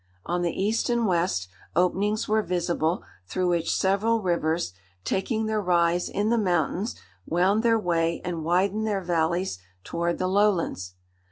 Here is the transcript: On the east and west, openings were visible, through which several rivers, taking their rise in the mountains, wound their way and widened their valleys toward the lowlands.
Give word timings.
On 0.25 0.41
the 0.41 0.49
east 0.59 0.89
and 0.89 1.05
west, 1.05 1.47
openings 1.75 2.27
were 2.27 2.41
visible, 2.41 3.03
through 3.27 3.49
which 3.49 3.71
several 3.71 4.19
rivers, 4.23 4.73
taking 5.05 5.45
their 5.45 5.61
rise 5.61 6.09
in 6.09 6.31
the 6.31 6.39
mountains, 6.39 6.95
wound 7.27 7.61
their 7.61 7.77
way 7.77 8.19
and 8.25 8.43
widened 8.43 8.87
their 8.87 9.01
valleys 9.03 9.59
toward 9.83 10.17
the 10.17 10.25
lowlands. 10.27 10.95